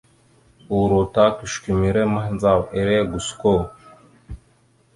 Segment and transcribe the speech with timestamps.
[0.79, 3.53] Uro ta kʉsəkumere mahəndzaw ere gosko.